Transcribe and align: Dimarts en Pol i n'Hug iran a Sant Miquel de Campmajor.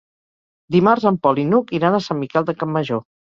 Dimarts 0.75 1.05
en 1.09 1.19
Pol 1.27 1.41
i 1.41 1.43
n'Hug 1.51 1.75
iran 1.81 1.99
a 1.99 2.01
Sant 2.07 2.19
Miquel 2.23 2.49
de 2.49 2.57
Campmajor. 2.63 3.05